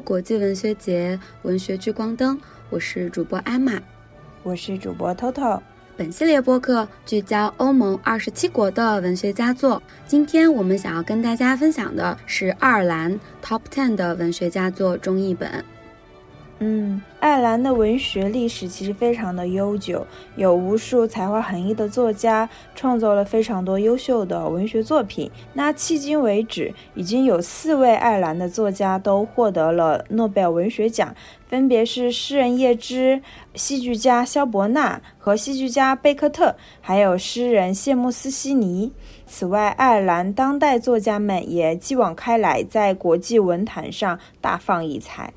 [0.00, 2.38] 国际文学节文学聚光灯，
[2.70, 3.80] 我是主播艾玛，
[4.42, 5.60] 我是主播 Toto。
[5.96, 9.82] 本系列播客聚焦欧盟二十七国的文学佳作。
[10.06, 15.64] 今天我们想要跟大家分享的是爱尔兰 Top Ten 的文学佳作中译本。
[16.60, 20.04] 嗯，爱尔兰的文学历史其实非常的悠久，
[20.34, 25.30] 有无数才华横溢的作家创作了非常多优秀的文学作品。
[25.52, 31.14] 那迄今为止，已经有四位爱尔兰的作家都获得了诺贝尔文学奖，
[31.46, 33.22] 分别是诗人叶芝、
[33.54, 38.90] 戏剧家萧伯纳和戏剧家贝克特，还有诗人谢穆斯西尼。
[39.26, 45.32] 此外，爱尔兰当代作家们也继往开来，在国际文坛上大放异彩。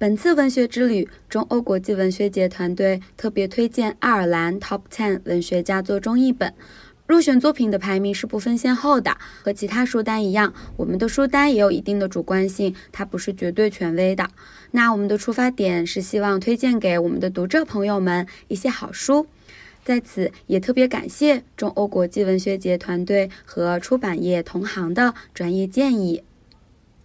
[0.00, 6.54] 本次文学之旅，中欧国际文学节团队特别推荐爱尔兰 Top Ten 文学佳作中译本。
[7.06, 14.26] 入选作品的排名是不分先后的，和其他书单一样，我们的书单也有一定的主观性，它不是绝对权威的。
[14.70, 19.26] 那我们的出发点是希望推荐给我们的读者朋友们一些好书。
[19.84, 26.22] 在此也特别感谢中欧国际文学节团队和出版业同行的专业建议。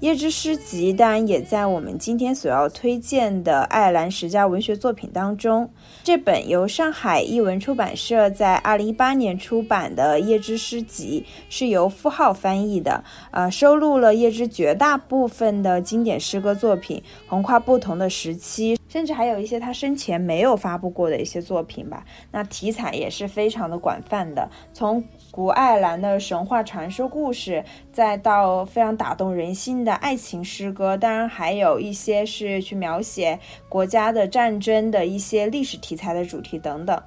[0.00, 5.70] 叶之诗集当然也在我们今天所要推荐的爱尔兰十佳文学作品当中。
[6.04, 22.04] 这本由上海译文出版社在二零一八年出版的叶之诗集是由傅浩翻译的，呃，收录了叶之绝大部分的经典诗歌作品，横跨不同的时期，甚至还有一些他生前没有发布过的一些作品吧。
[22.30, 25.02] 那题材也是非常的广泛的，从
[25.36, 33.38] 古爱尔兰的神话传说故事，再到非常打动人心的爱情诗歌，当然还有一些是去描写
[33.68, 36.98] 国家的战争的一些历史题材的主题等等。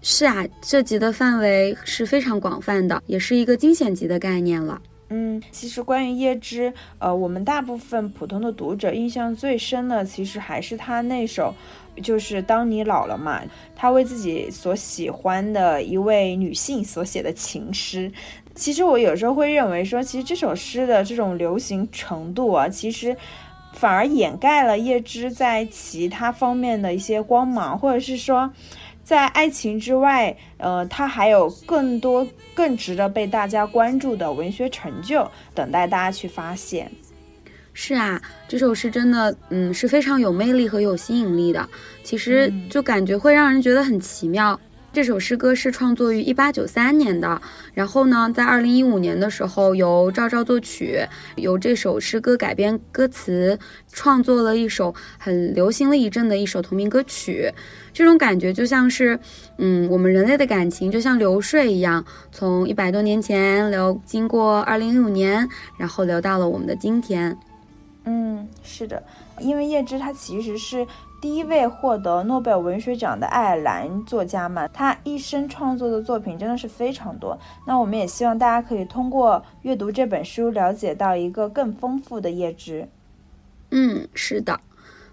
[0.00, 4.80] 是啊，涉及的范围是非常广泛的，也是一个惊险级的概念了。
[5.12, 11.54] 嗯，其实关于叶芝，呃，我们大部分普通的读者印象最深的，其实还是他那首。
[12.02, 13.42] 就是当你老了嘛，
[13.76, 18.10] 他为自己所喜欢的一位女性所写的情诗。
[18.54, 23.14] 其实我有时候会认为说，其实这首诗的这种流行程度啊，其实
[23.74, 28.50] 反而掩盖了叶芝在其他方面的一些光芒，或者是说，
[29.04, 36.90] 在爱情之外，呃，他还有更多更值得被大家关注的文学成就等待大家去发现。
[37.74, 41.68] 是啊，这首诗真的，嗯，是非常有魅力和有吸引力的。
[42.02, 44.58] 其实就感觉会让人觉得很奇妙。
[44.92, 47.40] 这首诗歌是创作于一八九三年的，
[47.72, 51.00] 然后呢，在二零一五年的时候，由赵照作曲，
[51.36, 53.58] 由这首诗歌改编歌词，
[53.90, 57.50] 创作了一首很流行了一阵的一首同名歌曲。
[57.94, 59.18] 这种感觉就像是，
[59.56, 65.48] 嗯，我们人类的感情就像流水一样，从一百多年前流经过二零一五年，
[65.78, 67.34] 然后流到了我们的今天。
[68.04, 69.02] 嗯，是的，
[69.40, 70.86] 因为叶芝他其实是
[71.22, 77.38] 第一位获得诺贝尔文学奖的爱尔兰作家嘛，他一生创作的作品真的是非常多。
[77.64, 82.88] 那我们也希望大家可以通过阅读这本书，了解到一个更丰富的叶芝。
[83.70, 84.58] 嗯，是的。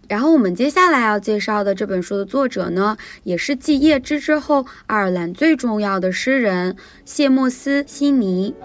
[0.08, 8.56] 然后我们接下来要介绍的这本书的作者呢，也是继叶芝之后爱尔兰最重要的诗人谢莫斯西尼。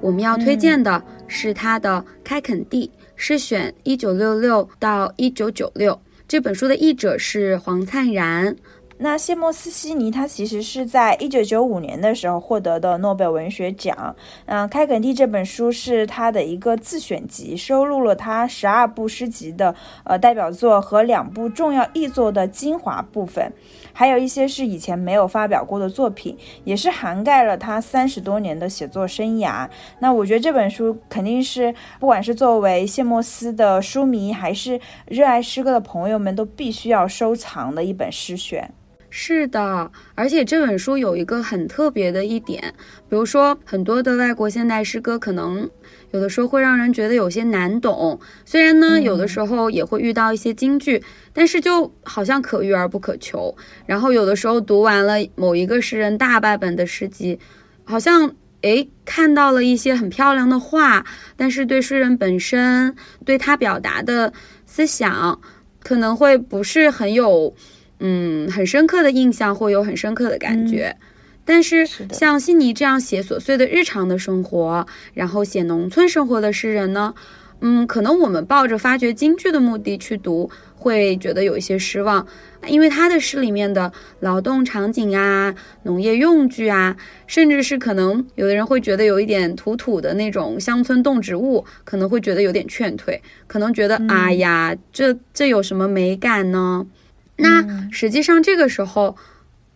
[0.00, 2.92] 我们要推荐的是他的《开垦地》。
[3.16, 6.00] 是选一九六六到一九九六，
[6.34, 8.56] 这本书的译者是黄灿然。
[8.98, 14.16] 那谢莫斯西尼他其实是在一九九五年的时候获得的诺贝尔文学奖。
[14.46, 19.72] 嗯，《开垦地》这本书是他的一个自选集，收录了他十二部诗集的
[20.02, 23.52] 呃代表作和两部重要译作的精华部分。
[23.94, 29.66] 还有一些是以前没有发表过的作品，也是涵盖了他三十多年的写作生涯。
[30.00, 38.70] 那我觉得这本书肯定是，不管是作为谢莫斯的书迷，还是热爱诗歌的朋友们，都必须要收藏的一本诗选。
[39.16, 42.60] 是的，而且这本书有一个很特别的一点，
[43.08, 45.70] 比如说很多的外国现代诗歌可能。
[46.10, 51.00] 有的时候会让人觉得有些难懂，虽然呢，有的时候也会遇到一些金句，
[51.32, 53.56] 但是就好像可遇而不可求。
[53.86, 57.38] 然后有的时候读完了某一个诗人大半本的诗集，
[57.84, 58.32] 好像
[58.62, 61.04] 诶看到了一些很漂亮的画，
[61.36, 62.94] 但是对诗人本身
[63.24, 64.32] 对他表达的
[64.66, 65.40] 思想
[65.82, 67.54] 可能会不是很有
[68.06, 70.94] 嗯很深刻的印象会有很深刻的感觉。
[71.46, 77.14] 但是像悉尼这样写琐碎的日常的生活，然后写农村生活的诗人呢，
[77.60, 82.26] 嗯，可能我们抱着发掘京剧的目的去读，会觉得有一些失望，
[82.66, 86.96] 因为他的诗里面的劳动场景啊、农业用具啊，
[87.26, 96.86] 甚至是可能有的人会觉得有一点土土的那种乡村动植物，可能会觉得有点劝退，可能觉得哎呀，这这有什么美感呢？
[97.36, 99.16] 那实际上这个时候。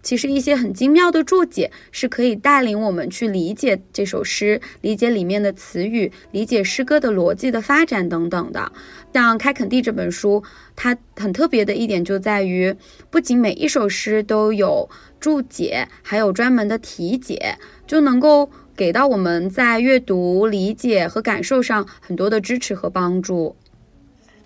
[0.00, 8.72] 其实一些很精妙的注解是可以带领我们去理解这首诗，理解里面的词语，理解诗歌的逻辑的发展等等的。
[9.12, 10.42] 像《开垦地》这本书，
[10.76, 12.74] 它很特别的一点就在于，
[13.10, 14.88] 不仅每一首诗都有
[15.18, 23.56] 注解，还有专门的题解，就能够给到我们在阅读、理解和感受上很多的支持和帮助。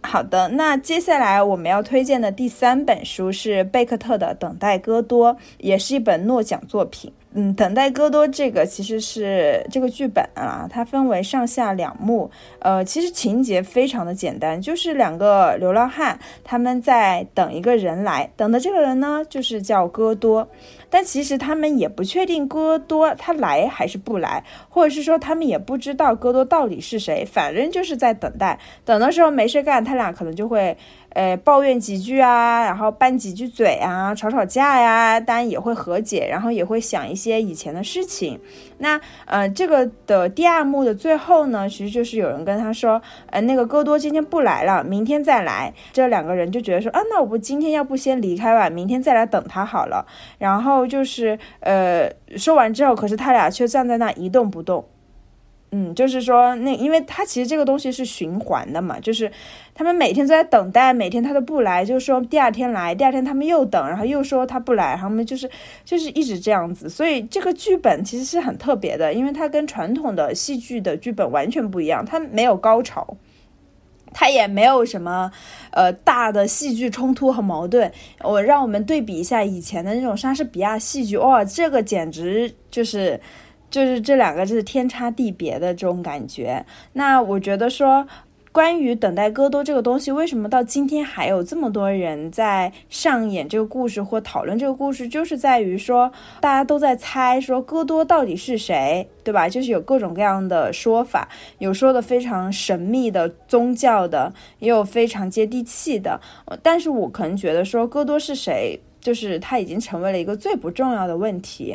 [0.02, 7.10] 好的，那接下来我们要推荐的第三本书是贝克特的《等待戈多》，也是一本诺奖作品。
[7.34, 12.30] 嗯，等待戈多这个其实是这个剧本啊，它分为上下两幕。
[12.58, 20.46] 呃，其实情节非常的简单，就是两个流浪汉他们在等一个人来，等的这个人呢就是叫戈多，
[20.90, 28.58] 但其实他们也不确定戈多他来还是不来，或者是说他们也不知道戈多到底是谁，反正就是在等待。
[28.84, 30.76] 等的时候没事干，他俩可能就会。
[31.14, 38.40] 呃，抱怨几句啊，然后拌几句嘴啊，吵吵架呀，当然也会和解，然后也会想一些以前的事情。
[38.78, 43.00] 那呃，这个的第二幕的最后呢，其实就是有人跟他说，
[43.30, 45.72] 呃，那个戈多今天不来了，明天再来。
[45.92, 50.06] 这两个人就觉得说，啊，那我不今天要不先离开吧，明天再来等他好了。
[50.38, 54.84] 然后就是呃，说完之后，可是他俩却站在那一动不动。
[55.74, 59.32] 嗯，就是说，那因为他其实这个东西是循环的嘛，就是
[59.74, 65.50] 他们每天都在等待，每天他都不来，就是说第二天来，第二天他们又等，然后又说他不来，他们就是
[65.82, 66.90] 就是一直这样子。
[66.90, 73.16] 所以这个剧本其实是很特别的，因为它跟传统的戏剧的剧本完全不一样，它没有高潮，
[74.12, 75.32] 它也没有什么
[75.70, 77.90] 呃大的戏剧冲突和矛盾。
[78.20, 83.18] 我让我们对比一下以前的那种莎士比亚戏剧，哇，这个简直就是。
[83.72, 86.64] 就是这两个就是天差地别的这种感觉。
[86.92, 88.06] 那我觉得说，
[88.52, 99.48] 关于等待戈多这个东西，为什么到今天还有这么多人在上演这个故事或讨论这个故事，就是在于说大家都在猜说戈多到底是谁，对吧？
[99.48, 101.26] 就是有各种各样的说法，
[101.58, 106.20] 有说的非常神秘的宗教的，也有非常接地气的。
[106.62, 111.74] 但是我可能觉得说戈多是谁，就是他已经成为了一个最不重要的问题。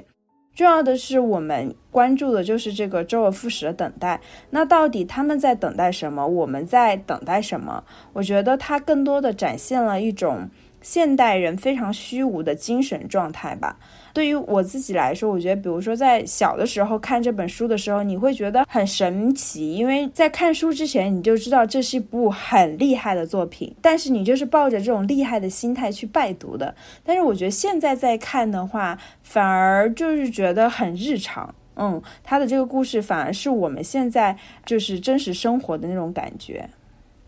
[0.58, 4.20] 重要的是，我们关注的就是这个周而复始的等待。
[4.50, 6.26] 那到底他们在等待什么？
[6.26, 7.84] 我们在等待什么？
[8.14, 10.50] 我觉得它更多的展现了一种
[10.82, 13.78] 现代人非常虚无的精神状态吧。
[14.18, 26.74] 对于我自己来说，我觉得，比如说在小的时候看这本书的时候，你会觉得很神奇，因为在看书之前你就知道这是一部很厉害的作品，但是你就是抱着这种厉害的心态去拜读的。
[27.04, 36.68] 但是我觉得现在在看的话，反而就是觉得很日常，嗯，他的这个故事反而是我们现在就是真实生活的那种感觉。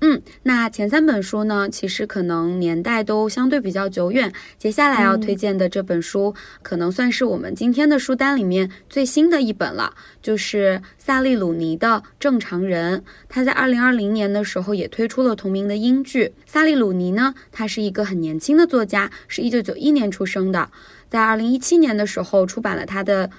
[0.01, 4.32] 嗯，那前三本书呢，其实可能年代都相对比较久远。
[4.58, 13.00] 接下来要推荐的这本书，可能算是我们今天的书单里面最新的一本了，就是萨利鲁尼的《正常人》。
[13.27, 16.34] 他在二零二零年的时候也推出了同名的英剧。
[16.46, 20.72] 萨利鲁尼呢，他是一个很年轻的作家，是一九九一年出生的，
[21.10, 23.29] 在二零一七年的时候出版了他的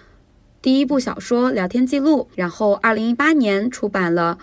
[0.60, 4.36] 第一部小说《聊天记录》，然后二零一八年出版了。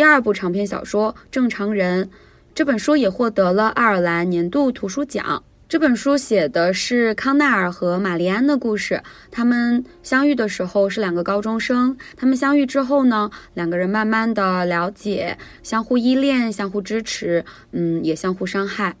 [0.00, 2.06] 第二部长篇小说《正常人》
[2.54, 5.44] 这本书也获得了爱尔兰年度图书奖。
[5.68, 9.02] 这本书写的是康奈尔和玛丽安的故事。
[9.30, 18.96] 他们相遇的时候是两个高中生，他们相遇之后呢，两个人慢慢的了解，相互依恋，相互支持，嗯，也相互伤害。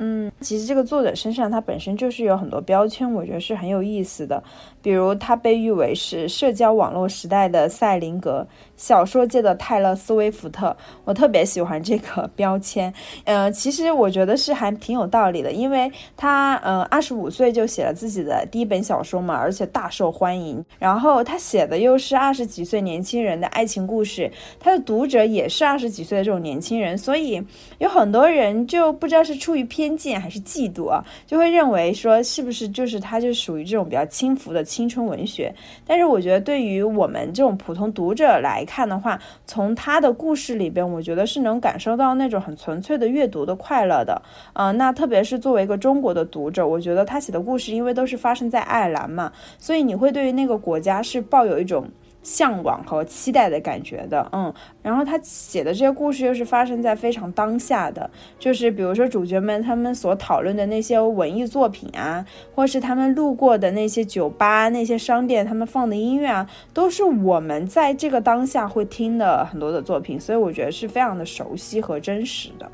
[0.00, 4.40] 嗯，其实这个作者身上他本身就是有很多标签，我觉得是很有意思的。
[4.82, 8.46] 比如他被誉为是社交网络时代的赛林格。
[8.76, 12.94] 小说界的泰勒·斯威夫特，我特别喜欢这个标签。
[13.24, 20.64] 呃，其实我觉得是还挺有道理的，因为他呃二十五岁就写了自己的第一本小说嘛，而且大受欢迎。
[20.78, 24.30] 然后他写的又是二十几岁年轻人的爱情故事，
[24.60, 27.42] 他的读者也是二十几岁的这种年轻人，所以
[27.78, 35.52] 有很多人就不知道是出于偏见还是嫉妒啊，就会认为说是不是就是他就属于这种比较轻浮的青春文学。
[35.86, 44.20] 但是我觉得对于我们这种普通读者来，看的话，从他的故事里边，我觉得是能感受到那种很纯粹的阅读的快乐的。
[44.52, 51.88] 嗯，那特别是作为一个中国的读者，我觉得他写的故事，因为都是发生在爱尔兰嘛，所以你会对于那个国家是抱有一种。
[52.28, 62.22] 向往和期待的感觉的，嗯，然后他写的这些故事又是发生在非常当下的，就是比如说主角们他们所讨论的那些文艺作品啊，
[62.54, 72.70] 或是他们路过的那些酒吧、那些商店，他们放的音乐啊，都是我们在这个当下会听的很多的作品，所以我觉得是非常的熟悉和真实的。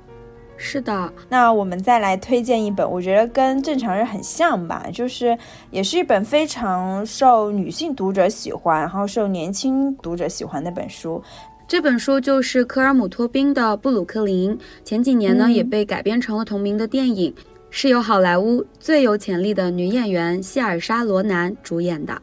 [0.56, 5.36] 是的，那我们再来推荐一本，我觉得跟正常人很像吧，就是
[5.70, 11.22] 也是一本非常受女性读者喜欢，然后受年轻读者喜欢的本书。
[11.66, 17.34] 这本书就是科尔姆托宾的《布鲁克林》，前几年呢也被改编成了同名的电影，
[17.70, 22.20] 是由好莱坞最有潜力的女演员希尔莎·罗南主演的。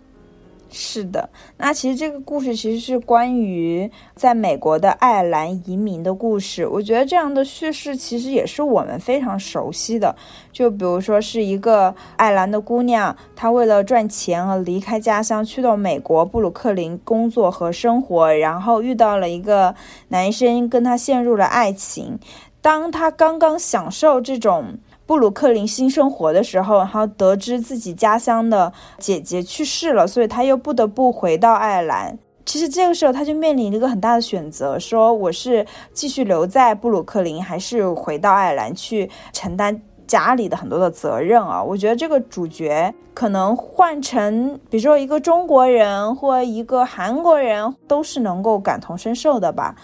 [0.73, 6.65] 是的，那其实这个故事其实是关于在美国的爱尔兰移民的故事。
[6.65, 10.15] 我觉得这样的叙事其实也是我们非常熟悉的。
[10.53, 19.75] 就比如说是一个爱尔兰的姑娘，她为了赚钱而离开家乡，去到美国布鲁克林工作和生活，然后遇到了一个
[20.07, 22.17] 男生，跟她陷入了爱情。
[22.61, 24.77] 当她刚刚享受这种。
[25.11, 32.17] 布鲁克林新生活的时候，然后得知自己家乡的姐姐去世了，所以他又不得不回到爱尔兰。
[32.45, 41.61] 其实这个时候他就面临一个很大的选择：说我是继续留在布鲁克林，还是回到爱尔兰去承担家里的很多的责任啊？
[41.61, 49.75] 我觉得这个主角可能换成，比如说一个中国人或一个韩国人，都是能够感同身受的吧。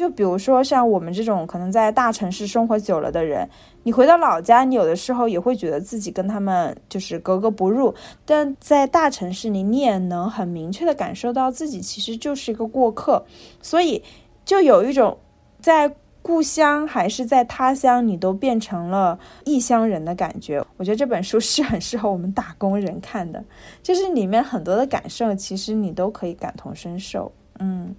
[0.00, 3.46] 就比如说像我们这种可能在大城市生活久了的人。
[3.82, 13.26] 你回到老家，你有的时候也会觉得自己跟他们就是格格不入，但在大城市里，你也能很明确的感受到自己其实就是一个过客，
[13.60, 14.02] 所以
[14.42, 15.18] 就有一种
[15.60, 20.64] 在故乡还是在他乡，你都变成了异乡人的感觉。
[20.78, 23.44] 我觉得这本书 是很适合我们打工人看的，
[23.82, 27.94] 就是里面很多的感受，其实你都可以感同身受，嗯。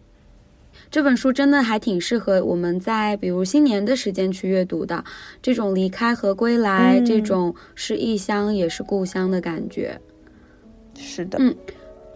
[0.92, 5.02] 这本书真的还挺适合我们在比如新年的时间去阅读的，
[5.42, 9.98] 这种离开和归来，这种是异乡也是故乡的感觉。
[11.00, 11.56] 是的，嗯。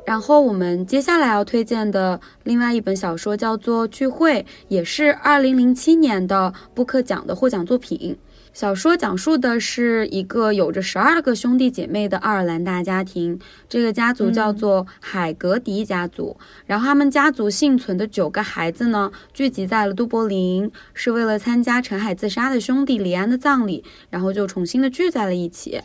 [0.06, 4.34] 然后我们接下来要推荐的另外一本小说叫做《聚会》，
[4.68, 8.16] 也是二零零七年的布克奖的获奖作品。
[8.56, 16.38] 小说讲述的是一个有着十二个兄弟姐妹的爱尔兰大家庭，这个家族叫做海格迪家族。
[16.66, 25.82] 然后他们家族幸存的九个孩子呢，聚集在了都柏林，是为了参加陈海自杀的兄弟李安的葬礼，然后就重新的聚在了一起。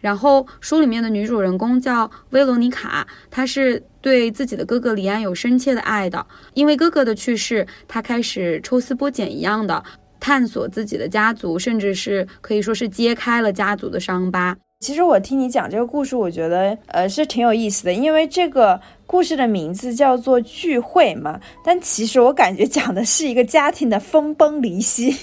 [0.00, 9.84] 然后书里面的女主人公叫薇罗妮卡，她是对自己的哥哥李安有深切的爱的，因为哥哥的去世，她开始抽丝剥茧一样的。
[10.26, 14.56] 探索自己的家族，甚至是可以说是揭开了家族的伤疤。
[14.80, 25.16] 其实我听你讲这个故事，我觉得呃是挺有意思的，因为这个故事的名字叫做聚会嘛，但其实我感觉讲的是一个家庭的分崩离析。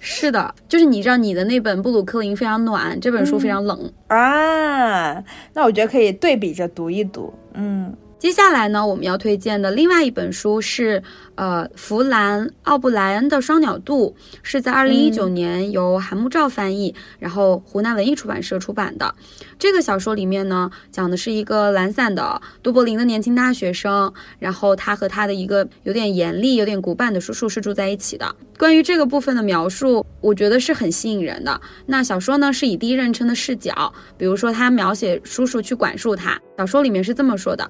[0.00, 5.22] 是的，就是你知道你的那本布鲁克林非常暖，这本书非常冷啊。
[5.54, 7.94] 那我觉得可以对比着读一读，嗯。
[8.22, 11.02] 接下来呢，我们要推荐的另外一本书是，
[11.34, 14.14] 呃，弗兰·奥布莱恩的《双鸟渡》，
[14.44, 19.12] 是在二零一九年由韩木照翻译，然后湖南文艺出版社出版的。
[19.58, 28.32] 这个小说里面呢，讲的是一个懒散的都柏林的年轻大学生，然后他和他的一个有点严厉、有点古板的叔叔是住在一起的。
[28.56, 31.60] 关于这个部分的描述，我觉得是很吸引人的。
[31.86, 36.40] 那小说呢，是以第一人称的视角，比如说他描写叔叔去管束他。
[36.56, 37.68] 小说里面是这么说的。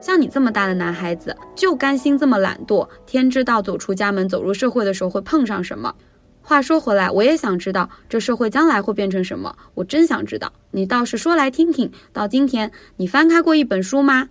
[0.00, 2.88] 像你这么大的男孩子，就甘心这么懒惰？
[3.06, 5.94] 天知道走出家门、走入社会的时候会碰上什么。
[6.40, 9.54] 话说回来，我也想知道这社会将来会变成什么。
[9.74, 10.50] 我真想知道。
[10.70, 11.90] 你倒是说来听听。
[12.12, 14.28] 到今天，你翻开过一本书吗？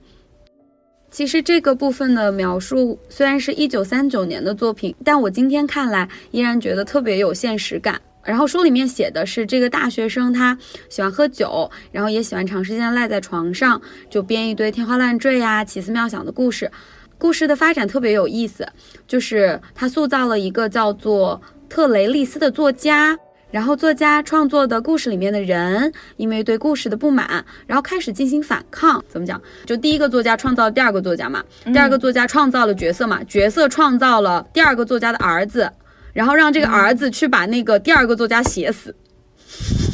[1.12, 8.02] 其实这个部分的描述虽然是一九三九年的作品，但我今天看来依然觉得特别有现实感。
[8.28, 10.58] 然后书里面写的是这个大学生，他
[10.90, 16.70] 喜欢喝酒，然后也喜欢长时间赖在床上，就编一堆天花乱坠呀、奇思妙想的故事。
[17.18, 18.68] 故事的发展特别有意思，
[19.08, 23.18] 就是他塑造了一个叫做特雷利斯的作家。
[23.50, 29.02] 然后作家创作的故事里面的人，因为对故事的不满，然后开始进行反抗。
[29.08, 29.42] 怎么讲？
[29.66, 35.72] 就第一个作家创造第二个作家嘛，第二个作家创造了角色嘛，角色创造了第二个作家的儿子，
[36.18, 38.90] 然后让这个儿子去把那个第二个作家写死。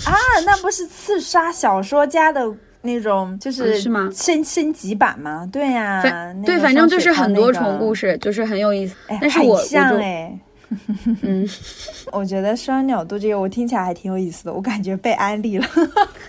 [0.05, 0.15] 啊，
[0.45, 2.41] 那不是刺杀小说家的
[2.81, 4.09] 那种，就是是吗？
[4.15, 5.45] 升升级版吗？
[5.51, 6.01] 对呀，
[6.45, 8.95] 对，反正就是很多重故事，就是很有意思。
[9.19, 10.39] 但是我像哎。
[11.21, 11.47] 嗯，
[12.11, 15.67] 我觉得双鸟渡这个我听起来还挺有意思的，我感觉被安利了。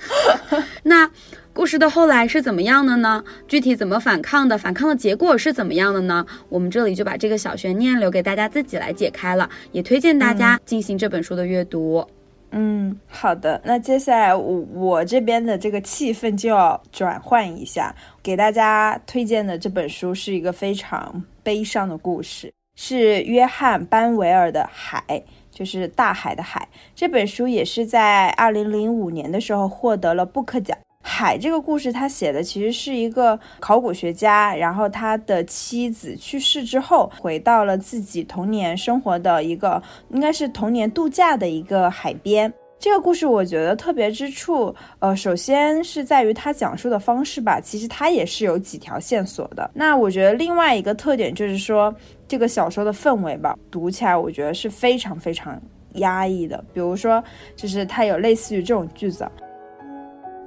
[0.82, 1.08] 那
[1.54, 3.22] 故事的后来是怎么样的呢？
[3.46, 4.58] 具体怎么反抗的？
[4.58, 6.26] 反抗的结果是怎么样的呢？
[6.48, 12.04] 我们这里就把这个小悬念留给大家自己来解开了，也推荐大家进行这本书的阅读。
[12.50, 13.60] 嗯，好的。
[13.64, 22.52] 那接下来我我这边的这个气氛就要转换一下，给大家推荐的这本书是一个非常悲伤的故事。
[22.76, 25.04] 是约翰·班维尔的《海》，
[25.52, 26.68] 就是大海的海。
[26.96, 30.76] 这本书也是在二零零五年的时候获得了布克奖。
[31.06, 42.50] 海这个故事，他写的其实是一个考古学家，然后他的妻子去世之后，回到了自己童年生活的一个，应该是童年度假的一个海边。
[42.78, 49.70] 这个故事我觉得特别之处，呃，首先是在于它讲述的方式吧，其实它也是有几条线索的。
[49.74, 51.94] 那我觉得另外一个特点就是说，
[52.26, 55.60] 这个小说的氛围吧，读起来我觉得是非常非常
[55.94, 56.62] 压抑的。
[56.74, 57.22] 比如说，
[57.56, 59.26] 就是它有类似于这种句子：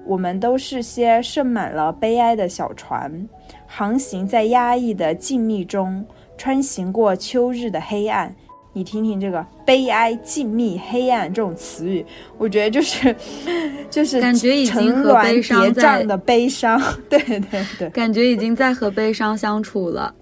[0.07, 3.27] 我们都是些盛满了悲哀的小船，
[3.67, 6.05] 航行在压抑的静谧中，
[6.37, 8.33] 穿行过秋日的黑暗。
[8.73, 12.05] 你听听这个悲哀、静谧、黑暗这种词语，
[12.37, 13.15] 我觉得就是
[13.89, 20.13] 就是感觉已经和悲伤在的悲伤， 对对对，感觉已经在和悲伤相处了，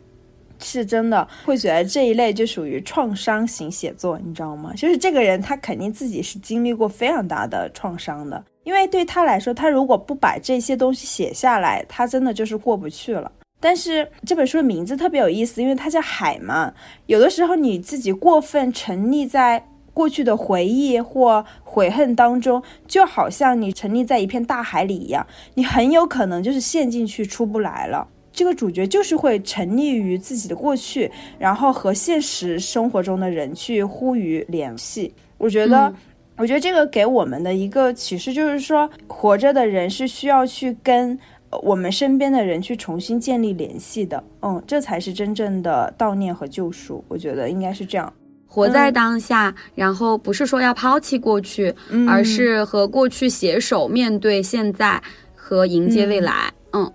[0.58, 4.72] 是真的会觉得这一类就属于创伤型写作，你知道吗？
[4.74, 13.32] 就是这个人他肯定自己是经历过非常大的创伤的，因为对他来说，他如果不把这些东西写下来，他真的就是过不去了。
[13.62, 16.74] 但是这本书的名字特别有意思，因为它叫海嘛。
[17.06, 28.08] 有的时候你自己过分沉溺在过去的回忆或悔恨当中，就好像你沉溺在一片大海里一样，你很有可能就是陷进去出不来了。
[28.32, 35.14] 这个主角就是会沉溺于自己的过去，然后和现实生活中的人去呼吁联系。
[35.38, 35.94] 我觉得，
[36.38, 41.18] 我觉得这个给我们的一个启示就是说，活着的人是需要去跟。
[41.64, 47.02] 我们身边的人去重新建立联系的，嗯，这才是真正的悼念和救赎。
[47.08, 48.12] 我觉得应该是这样，
[48.46, 51.74] 活在当下，然后不是说要抛弃过去，
[52.10, 55.02] 而是和过去携手面对现在
[55.34, 56.52] 和迎接未来。
[56.74, 56.94] 嗯嗯，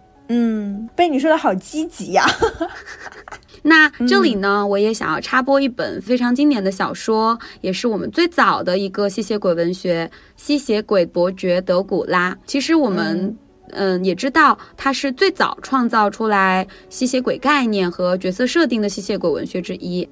[0.97, 2.25] 被你说的好积极呀。
[3.62, 12.33] 那这里呢，我也想要插播一本非常经典的小说，也是我们最早的一个吸血鬼文学《吸血鬼伯爵德古拉》。
[12.47, 13.37] 其实我们。
[13.73, 20.09] 嗯，也知道他是最早创造出来吸血鬼概念和角色设定的吸血鬼文学之一。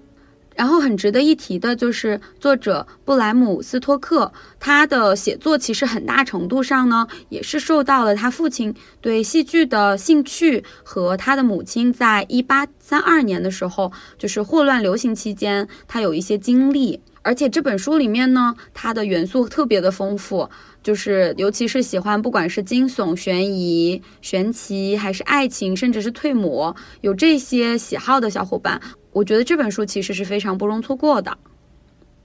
[0.58, 17.00] 然后很值得一提的就是作者布莱姆斯托克，他的写作其实很大程度上呢，也是受到了他父亲对戏剧的兴趣和他的母亲在一八三二年的时候，就是霍乱流行期间，他有一些经历。
[17.28, 20.48] 而且这本书里面呢，它的元素特别的丰富。
[20.82, 28.80] 就是，尤其是喜欢不管是惊悚、悬疑、玄奇，还是爱情，甚至是退魔，有这些喜好的小伙伴，
[29.12, 31.36] 我觉得这本书其实是非常不容错过的。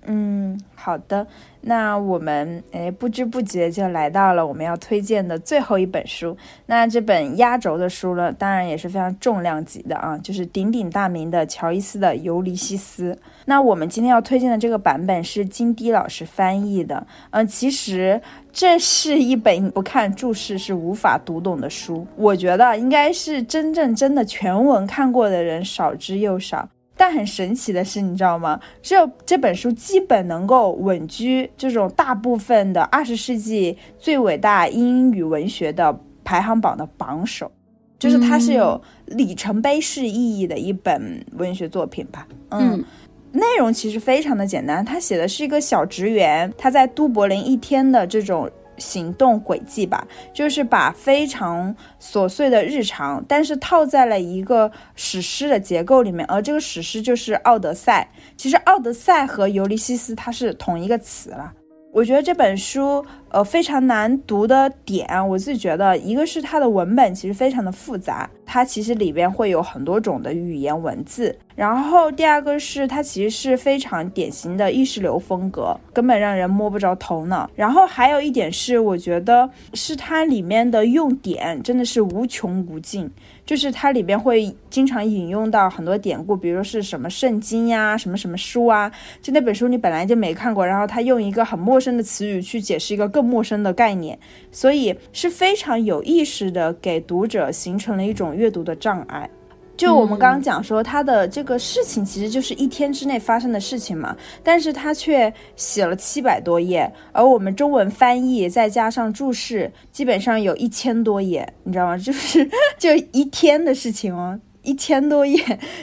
[0.05, 1.25] 嗯，好的。
[1.65, 6.35] 那我们诶不知不觉就来到了我们要推荐的最后一本书。
[6.65, 13.13] 那这本压轴的书呢，当然也是非常重量级的啊，就是鼎鼎大名的乔伊斯的《尤利西斯》。
[13.45, 17.07] 那我们今天要推荐的这个版本是金迪老师翻译的。
[17.31, 22.05] 嗯，其实这是一本不看注释是无法读懂的书。
[22.17, 26.67] 我觉得应该是真正真的全文看过的人少之又少。
[26.95, 28.59] 但很神奇的是，你知道吗？
[28.81, 37.51] 这这本书基本能够稳居这种大部分的二十世纪最伟大英语文学的排行榜的榜首，
[37.97, 42.27] 就是它是有里程碑式意义的一本文学作品吧。
[42.49, 42.83] 嗯，
[43.31, 48.49] 内容其实非常的简单，他写的是一个小职员，他在都柏林一天的这种。
[48.77, 58.09] 行动轨迹吧，就是把非常琐碎的日常，但是套在了一个史诗的结构里面，而这个史诗就是《奥德赛》。
[58.35, 61.51] 其实，《奥德赛》和《尤利西斯》它是同一个词了。
[61.91, 71.37] 我觉得这本书，呃，非常难读的点，我自己觉得，一个是它的文本其实非常的复杂，它其实里边会有很多种的语言文字。
[71.55, 77.49] 然后第二个是它其实是非常典型的意识流风格，根本让人摸不着头脑。
[77.55, 83.09] 然后还有一点是，我觉得是它里面的用典真的是无穷无尽。
[83.45, 88.89] 就是它里边会经常引用到很多典故，比如说是什么圣经呀，什么什么书啊，
[89.21, 94.17] 就那本书你本来就没看过，然后他用一个很陌生的词语去解释一个更陌生的概念，
[94.49, 99.29] 所以是非常有意识的给读者形成了一种阅读的障碍。
[99.75, 111.97] 就我们刚刚讲说，他的这个事情其实就是一天之内发生的事情嘛，但是他却写了七百多页，而我们中文翻译再加上注释，基本上有一千多页，你知道吗？
[111.99, 114.39] 就是就一天的事情哦。
[114.63, 115.37] 一千多页，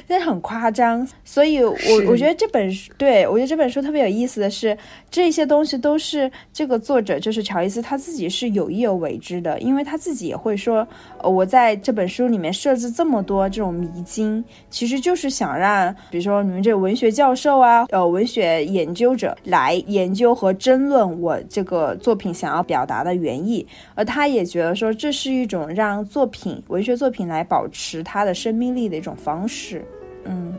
[0.09, 1.07] 真的很夸张。
[1.25, 1.77] 所以，我
[2.09, 4.77] 我觉得这本书，对我觉得这本书特别有意思的是，
[5.11, 10.87] 这些东西都是这个作者，就是乔伊斯他自己是有意而为之的，因为他自己也会说，
[11.19, 28.69] 呃，我在这本书里面设置这么多这种迷津，其实就是想让，比如说你们这个文学教授啊，呃，文学研究者来研究和争论我这个作品想要表达的原意，而他也觉得说，这是一种让作品文学作品来保持它的生命。
[28.74, 29.85] 力的一种方式，
[30.24, 30.59] 嗯。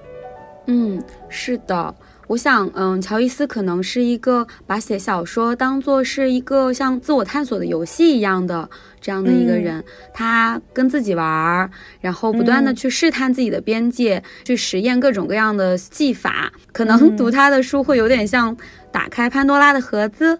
[0.67, 1.93] 嗯，是的，
[2.27, 8.69] 我想，嗯，乔伊斯可能是一个把写小说当做是一个像自我探索的游戏一样的
[9.01, 11.69] 这样的一个人，他跟自己玩儿，
[11.99, 18.55] 然后不断的去试探自己的边界，去实验各种各样的技法，可能读他的书会有点像
[18.91, 20.39] 打开潘多拉的盒子。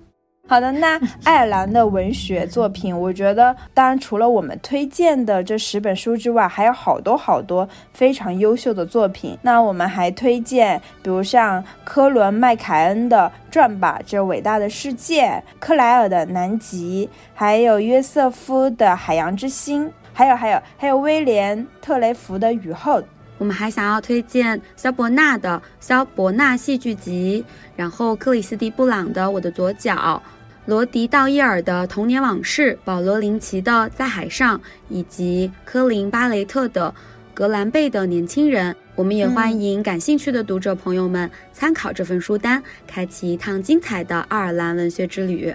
[0.52, 9.38] 好的，那爱尔兰的文学作品，我觉得，当然除了我们推荐的这十本书之外，还有好多好多非常优秀的作品。
[9.42, 15.24] 那我们还推荐，比如像科伦麦凯恩的《转吧，这伟大的世界》，
[15.58, 23.00] 克莱尔的《南极》，还有约瑟夫的《海洋之心》，还有还有还有威廉特雷弗的《雨后》。
[23.38, 27.42] 我们还想要推荐肖伯纳的《肖伯纳戏剧集》，
[27.78, 30.22] 然后克里斯蒂布朗的《我的左脚》。
[30.66, 36.94] 罗迪·道伊尔的童年往事，保罗·林奇的在海上，以及科林·巴雷特的
[37.34, 45.54] 格兰贝的年轻人，我们也欢迎感兴趣的读者朋友们参考这份书单，开启一趟精彩的爱尔兰文学之旅。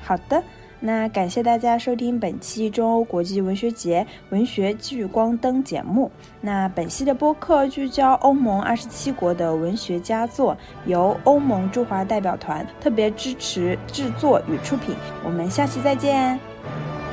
[0.00, 0.40] 好的。
[0.84, 6.10] 那感谢大家收听本期中欧国际文学节文学聚光灯节目。
[6.40, 14.96] 那本期的播客聚焦欧盟二十七国的文学佳作，由欧盟驻华代表团特别支持制作与出品。
[15.24, 16.36] 我们下期再见，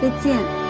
[0.01, 0.68] 再见。